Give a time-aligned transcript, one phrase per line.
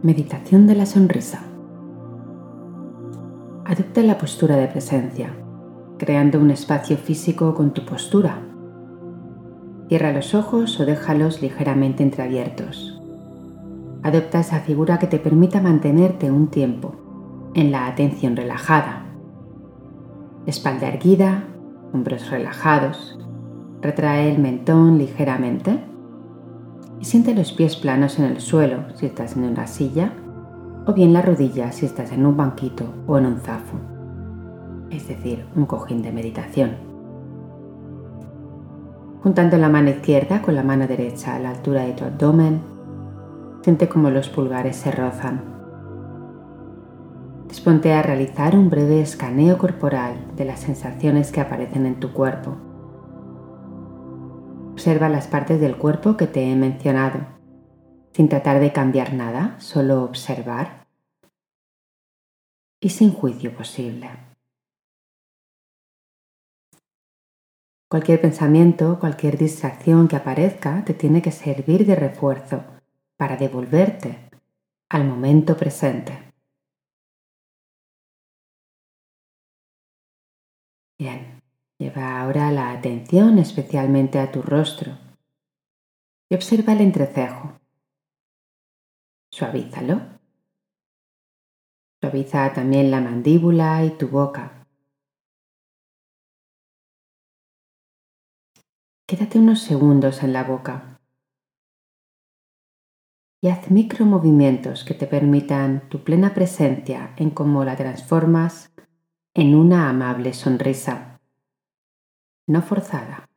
[0.00, 1.40] Meditación de la sonrisa.
[3.64, 5.30] Adopta la postura de presencia,
[5.98, 8.38] creando un espacio físico con tu postura.
[9.88, 13.02] Cierra los ojos o déjalos ligeramente entreabiertos.
[14.04, 19.04] Adopta esa figura que te permita mantenerte un tiempo en la atención relajada.
[20.46, 21.42] Espalda erguida,
[21.92, 23.18] hombros relajados.
[23.82, 25.87] Retrae el mentón ligeramente
[27.00, 30.12] y siente los pies planos en el suelo si estás en una silla
[30.86, 33.76] o bien las rodillas si estás en un banquito o en un zafo,
[34.90, 36.76] es decir, un cojín de meditación.
[39.22, 42.60] Juntando la mano izquierda con la mano derecha a la altura de tu abdomen,
[43.62, 45.42] siente como los pulgares se rozan.
[47.48, 52.67] Disponte a realizar un breve escaneo corporal de las sensaciones que aparecen en tu cuerpo
[54.78, 57.18] Observa las partes del cuerpo que te he mencionado,
[58.12, 60.86] sin tratar de cambiar nada, solo observar
[62.80, 64.08] y sin juicio posible.
[67.90, 72.62] Cualquier pensamiento, cualquier distracción que aparezca te tiene que servir de refuerzo
[73.16, 74.30] para devolverte
[74.90, 76.32] al momento presente.
[80.96, 81.47] Bien.
[81.78, 84.98] Lleva ahora la atención especialmente a tu rostro
[86.28, 87.60] y observa el entrecejo.
[89.30, 90.00] Suavízalo.
[92.00, 94.66] Suaviza también la mandíbula y tu boca.
[99.06, 101.00] Quédate unos segundos en la boca
[103.40, 108.72] y haz micromovimientos que te permitan tu plena presencia en cómo la transformas
[109.32, 111.17] en una amable sonrisa
[112.48, 113.28] no forzada,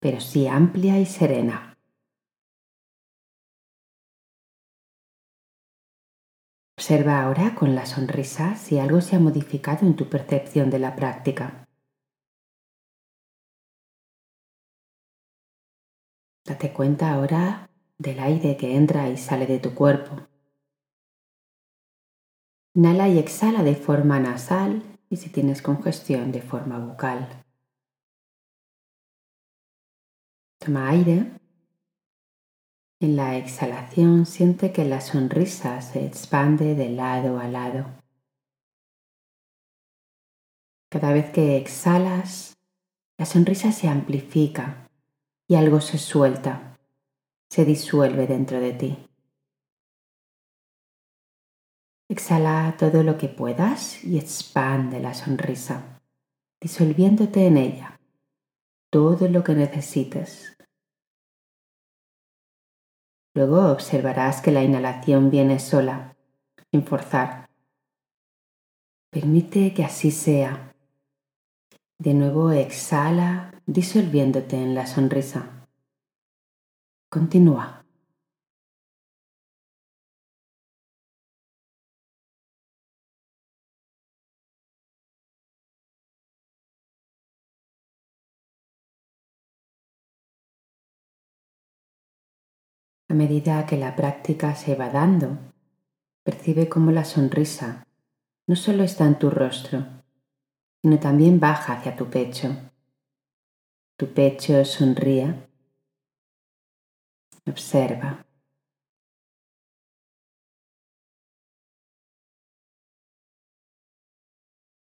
[0.00, 1.76] pero sí amplia y serena.
[6.78, 10.96] Observa ahora con la sonrisa si algo se ha modificado en tu percepción de la
[10.96, 11.68] práctica.
[16.46, 17.68] Date cuenta ahora
[17.98, 20.26] del aire que entra y sale de tu cuerpo.
[22.74, 27.47] Inhala y exhala de forma nasal y si tienes congestión de forma bucal.
[30.76, 31.32] Aire.
[33.00, 37.86] En la exhalación siente que la sonrisa se expande de lado a lado.
[40.90, 42.56] Cada vez que exhalas,
[43.18, 44.88] la sonrisa se amplifica
[45.46, 46.78] y algo se suelta,
[47.48, 48.98] se disuelve dentro de ti.
[52.08, 56.00] Exhala todo lo que puedas y expande la sonrisa,
[56.60, 57.98] disolviéndote en ella
[58.90, 60.56] todo lo que necesites.
[63.38, 66.16] Luego observarás que la inhalación viene sola,
[66.72, 67.48] sin forzar.
[69.12, 70.74] Permite que así sea.
[72.00, 75.68] De nuevo exhala, disolviéndote en la sonrisa.
[77.08, 77.84] Continúa.
[93.10, 95.38] A medida que la práctica se va dando,
[96.24, 97.86] percibe cómo la sonrisa
[98.46, 99.86] no solo está en tu rostro,
[100.82, 102.54] sino también baja hacia tu pecho.
[103.96, 105.48] Tu pecho sonríe.
[107.46, 108.26] Observa.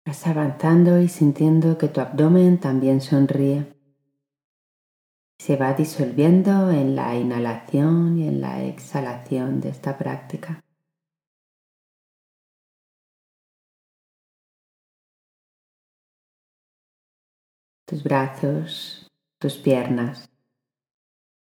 [0.04, 3.77] Vas avanzando y sintiendo que tu abdomen también sonríe
[5.38, 10.60] se va disolviendo en la inhalación y en la exhalación de esta práctica.
[17.86, 19.06] Tus brazos,
[19.40, 20.28] tus piernas,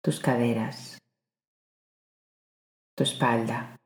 [0.04, 1.00] tus caderas,
[2.96, 3.78] tu espalda.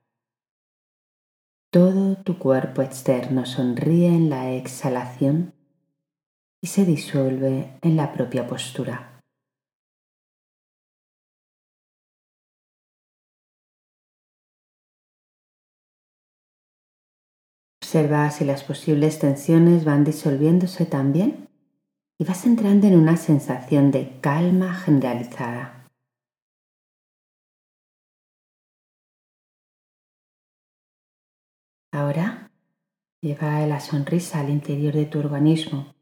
[1.72, 5.54] Todo tu cuerpo externo sonríe en la exhalación
[6.62, 9.09] y se disuelve en la propia postura.
[17.90, 21.50] Observa si las posibles tensiones van disolviéndose también
[22.20, 25.88] y vas entrando en una sensación de calma generalizada.
[31.92, 32.52] Ahora
[33.22, 35.96] lleva la sonrisa al interior de tu organismo,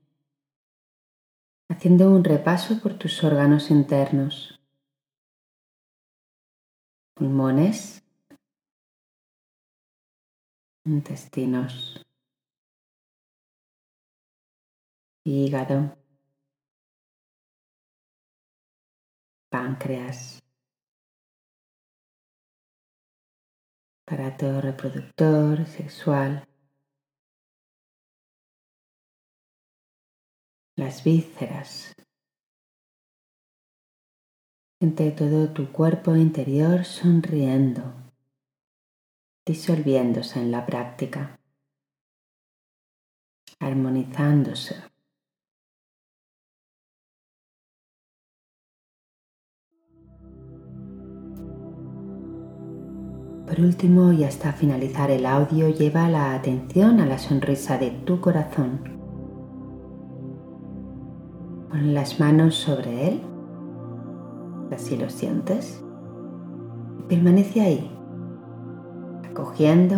[1.70, 4.60] haciendo un repaso por tus órganos internos,
[7.14, 8.04] pulmones,
[10.88, 12.02] intestinos,
[15.26, 15.98] hígado,
[19.50, 20.40] páncreas,
[24.06, 26.48] aparato reproductor sexual,
[30.78, 31.94] las vísceras,
[34.80, 37.97] entre todo tu cuerpo interior sonriendo,
[39.48, 41.40] disolviéndose en la práctica,
[43.60, 44.76] armonizándose.
[53.48, 58.20] Por último, y hasta finalizar el audio, lleva la atención a la sonrisa de tu
[58.20, 58.82] corazón.
[61.70, 63.22] Pon las manos sobre él,
[64.72, 65.82] así lo sientes.
[67.08, 67.97] permanece ahí,
[69.38, 69.98] acogiendo,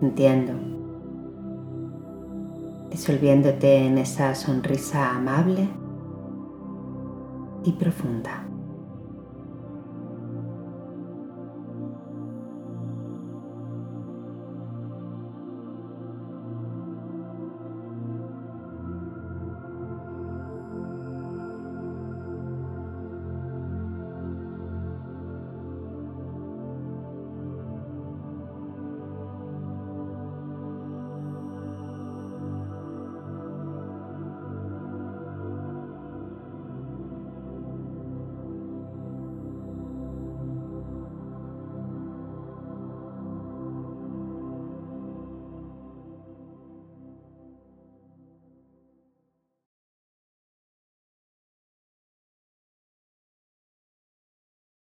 [0.00, 0.54] sintiendo,
[2.90, 5.68] disolviéndote en esa sonrisa amable
[7.64, 8.41] y profunda.